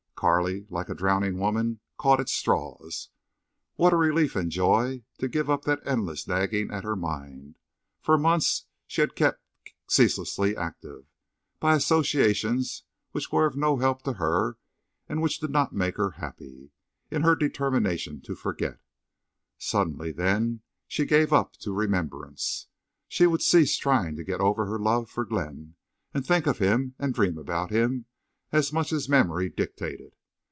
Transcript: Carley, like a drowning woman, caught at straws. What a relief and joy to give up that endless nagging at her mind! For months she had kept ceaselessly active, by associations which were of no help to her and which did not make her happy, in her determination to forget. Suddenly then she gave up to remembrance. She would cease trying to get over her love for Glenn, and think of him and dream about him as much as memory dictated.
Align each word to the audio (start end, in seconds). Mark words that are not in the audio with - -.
Carley, 0.21 0.67
like 0.69 0.87
a 0.87 0.93
drowning 0.93 1.39
woman, 1.39 1.79
caught 1.97 2.19
at 2.19 2.29
straws. 2.29 3.09
What 3.73 3.91
a 3.91 3.95
relief 3.95 4.35
and 4.35 4.51
joy 4.51 5.03
to 5.17 5.27
give 5.27 5.49
up 5.49 5.65
that 5.65 5.81
endless 5.83 6.27
nagging 6.27 6.69
at 6.71 6.83
her 6.83 6.95
mind! 6.95 7.57
For 7.99 8.19
months 8.19 8.67
she 8.85 9.01
had 9.01 9.15
kept 9.15 9.41
ceaselessly 9.87 10.55
active, 10.55 11.05
by 11.59 11.73
associations 11.73 12.83
which 13.13 13.31
were 13.31 13.47
of 13.47 13.55
no 13.57 13.77
help 13.77 14.03
to 14.03 14.13
her 14.13 14.59
and 15.09 15.23
which 15.23 15.39
did 15.39 15.49
not 15.49 15.73
make 15.73 15.97
her 15.97 16.11
happy, 16.11 16.69
in 17.09 17.23
her 17.23 17.35
determination 17.35 18.21
to 18.25 18.35
forget. 18.35 18.79
Suddenly 19.57 20.11
then 20.11 20.61
she 20.87 21.05
gave 21.05 21.33
up 21.33 21.53
to 21.61 21.73
remembrance. 21.73 22.67
She 23.07 23.25
would 23.25 23.41
cease 23.41 23.75
trying 23.75 24.17
to 24.17 24.23
get 24.23 24.39
over 24.39 24.67
her 24.67 24.77
love 24.77 25.09
for 25.09 25.25
Glenn, 25.25 25.77
and 26.13 26.23
think 26.23 26.45
of 26.45 26.59
him 26.59 26.93
and 26.99 27.11
dream 27.11 27.39
about 27.39 27.71
him 27.71 28.05
as 28.53 28.73
much 28.73 28.91
as 28.91 29.07
memory 29.07 29.47
dictated. 29.47 30.11